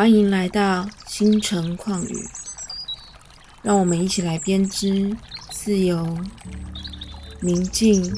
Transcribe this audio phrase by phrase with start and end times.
[0.00, 2.24] 欢迎来到星辰旷宇，
[3.60, 5.14] 让我们一起来编织
[5.50, 6.16] 自由、
[7.42, 8.10] 宁静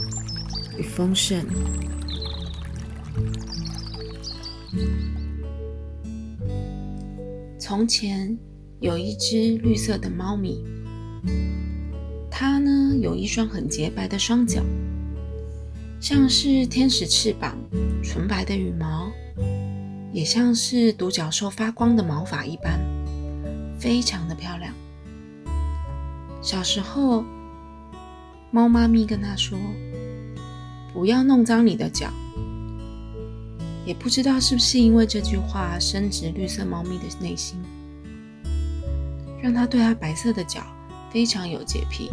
[0.79, 1.45] 与丰盛。
[7.59, 8.39] 从前
[8.79, 10.65] 有一只绿色的猫咪，
[12.31, 14.63] 它呢有一双很洁白的双脚，
[16.01, 17.59] 像是天使翅膀，
[18.05, 19.11] 纯白的羽毛。
[20.13, 22.79] 也像是独角兽发光的毛发一般，
[23.79, 24.75] 非常的漂亮。
[26.43, 27.25] 小时候，
[28.51, 29.59] 猫妈咪跟他说
[30.93, 32.11] ：“不要弄脏你的脚。”
[33.87, 37.59] 也不知道是不是因为这句话深植绿色猫咪的内心，
[39.43, 40.63] 让他对它白色的脚
[41.11, 42.11] 非常有洁癖，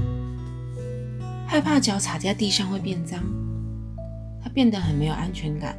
[1.45, 3.21] 害怕脚踩在地上会变脏，
[4.41, 5.77] 它变得很没有安全感。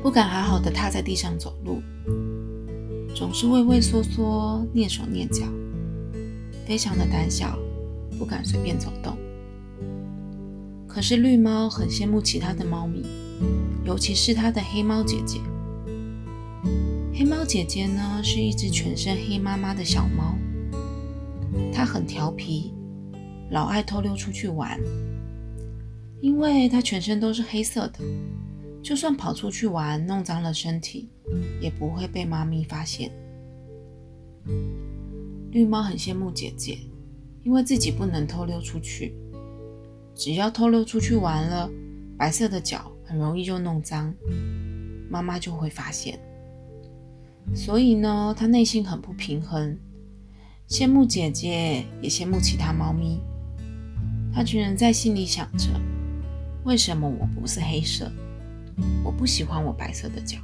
[0.00, 1.82] 不敢好好的踏在地上走路，
[3.14, 5.44] 总是畏畏缩缩、蹑手蹑脚，
[6.66, 7.58] 非常的胆小，
[8.16, 9.18] 不敢随便走动。
[10.86, 13.04] 可是绿猫很羡慕其他的猫咪，
[13.84, 15.40] 尤其是它的黑猫姐姐。
[17.12, 20.36] 黑猫姐姐呢，是一只全身黑妈妈的小猫，
[21.72, 22.72] 它很调皮，
[23.50, 24.80] 老爱偷溜出去玩，
[26.20, 27.98] 因为它全身都是黑色的。
[28.88, 31.10] 就算跑出去玩，弄脏了身体，
[31.60, 33.10] 也不会被妈咪发现。
[35.50, 36.78] 绿猫很羡慕姐姐，
[37.42, 39.14] 因为自己不能偷溜出去。
[40.14, 41.70] 只要偷溜出去玩了，
[42.16, 44.14] 白色的脚很容易就弄脏，
[45.10, 46.18] 妈妈就会发现。
[47.54, 49.76] 所以呢，它内心很不平衡，
[50.66, 53.20] 羡慕姐姐，也羡慕其他猫咪。
[54.32, 55.68] 它居然在心里想着：
[56.64, 58.10] 为什么我不是黑色？
[59.04, 60.38] 我不喜欢我白色的脚，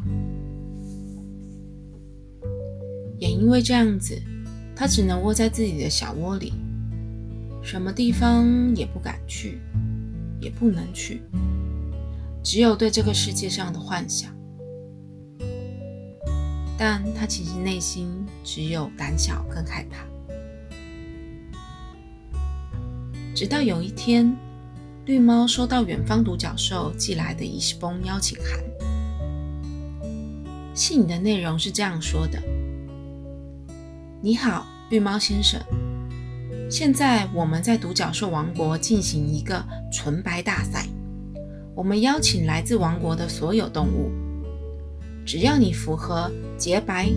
[3.19, 4.21] 也因为这样子，
[4.75, 6.53] 它只能窝在自己的小窝里，
[7.63, 9.61] 什么地方也不敢去，
[10.41, 11.23] 也不能去，
[12.43, 14.35] 只有对这个世界上的幻想。
[16.77, 18.09] 但它其实内心
[18.43, 20.05] 只有胆小跟害怕。
[23.35, 24.37] 直到有一天。
[25.07, 28.59] 绿猫收到远方独角兽寄来的一封邀请函，
[30.73, 32.43] 信的内容是这样说的
[34.23, 35.61] ：“你好，绿猫先生，
[36.71, 39.63] 现在我们在独角兽王国进行一个
[39.93, 40.87] 纯白大赛，
[41.75, 44.11] 我们邀请来自王国的所有动物，
[45.27, 47.11] 只要你符合洁白、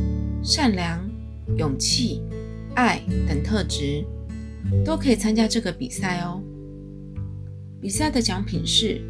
[0.43, 1.09] 善良、
[1.57, 2.21] 勇气、
[2.75, 4.03] 爱等特质，
[4.83, 6.41] 都可以参加这个比赛哦。”
[7.79, 9.01] 比赛的奖品是，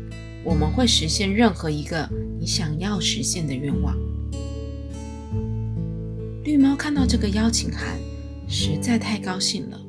[0.44, 2.08] 我们会实现任何一个
[2.38, 3.98] 你想要实现的愿望。
[6.44, 7.98] 绿猫看到这个邀请函，
[8.48, 9.82] 实在太高兴了，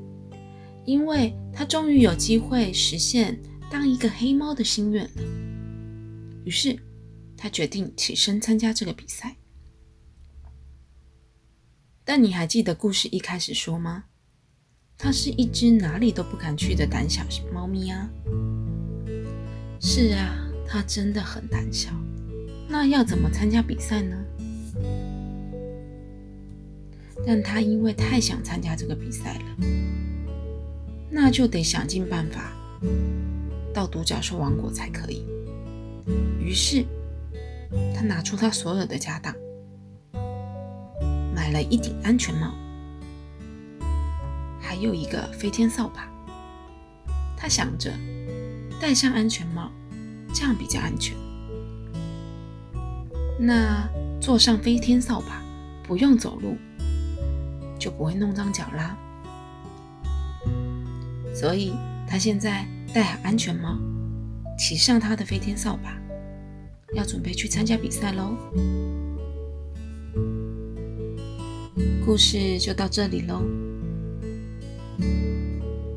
[0.85, 5.23] 因为它终于有机会实现当一个黑猫的心愿了。
[6.45, 6.79] 于是，
[7.37, 9.37] 它决定起身参加这个比赛。
[12.05, 14.05] 但你还记得故事一开始说吗？
[14.97, 17.23] 它是一只哪里都不敢去的胆小
[17.53, 18.09] 猫咪啊。
[19.91, 21.89] 是啊，他真的很胆小。
[22.69, 24.15] 那要怎么参加比赛呢？
[27.27, 29.67] 但他因为太想参加这个比赛了，
[31.11, 32.53] 那就得想尽办法
[33.73, 35.25] 到独角兽王国才可以。
[36.39, 36.85] 于是，
[37.97, 39.35] 他拿出他所有的家当，
[41.35, 42.53] 买了一顶安全帽，
[44.61, 46.07] 还有一个飞天扫把。
[47.35, 47.91] 他想着。
[48.81, 49.73] 戴上安全帽，
[50.33, 51.17] 这样比较安全。
[53.39, 53.89] 那
[54.21, 55.43] 坐上飞天扫把，
[55.83, 56.57] 不用走路，
[57.79, 58.97] 就不会弄脏脚啦。
[61.35, 61.73] 所以
[62.07, 63.79] 他现在戴好安全帽，
[64.59, 65.97] 骑上他的飞天扫把，
[66.95, 68.37] 要准备去参加比赛喽。
[72.05, 73.43] 故事就到这里喽。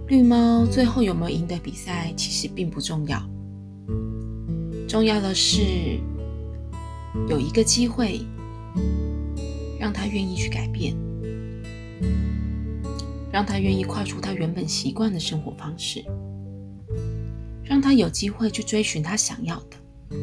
[0.08, 3.20] 绿猫最后有没有赢得比赛，其实并不重要。
[4.92, 5.62] 重要的是
[7.30, 8.20] 有一个机会，
[9.80, 10.94] 让他愿意去改变，
[13.32, 16.04] 让他愿意跨出他原本习惯的生活方式，
[17.64, 20.18] 让他有机会去追寻他想要的。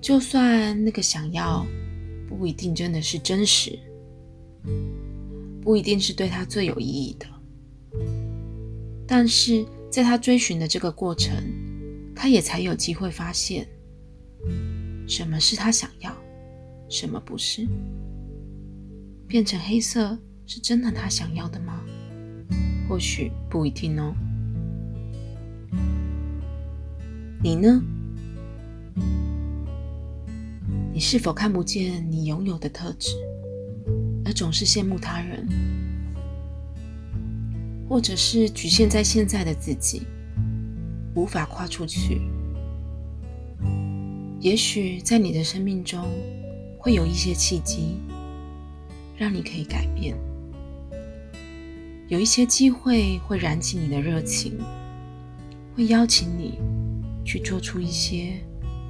[0.00, 1.64] 就算那个想要
[2.28, 3.78] 不一定真的是真实，
[5.62, 7.26] 不一定是对他最有意义的。
[9.06, 11.32] 但是在他追寻的这个过程，
[12.20, 13.64] 他也才有机会发现
[15.06, 16.12] 什么是他想要，
[16.90, 17.64] 什么不是？
[19.28, 21.80] 变成黑色是真的他想要的吗？
[22.88, 24.12] 或许不一定哦。
[27.40, 27.80] 你呢？
[30.92, 33.12] 你是否看不见你拥有的特质，
[34.24, 35.48] 而总是羡慕他人，
[37.88, 40.02] 或者是局限在现在的自己，
[41.14, 42.20] 无法跨出去？
[44.40, 46.04] 也许在你的生命中
[46.78, 47.96] 会有一些契机，
[49.16, 50.14] 让你可以改变；
[52.06, 54.56] 有一些机会会燃起你的热情，
[55.74, 56.58] 会邀请你
[57.24, 58.34] 去做出一些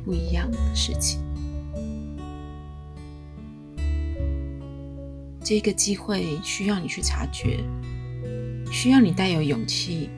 [0.04, 1.18] 不一样的事情。
[5.42, 7.64] 这个机会需要你去察觉，
[8.70, 10.10] 需要你带有勇气，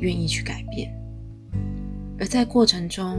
[0.00, 0.90] 愿意去改变。
[2.22, 3.18] 而在过程中，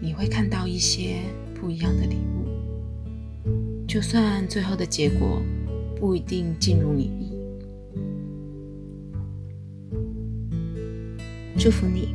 [0.00, 1.16] 你会看到一些
[1.52, 2.46] 不一样的礼物，
[3.88, 5.42] 就算最后的结果
[5.96, 7.36] 不一定尽如你意。
[11.58, 12.14] 祝福你。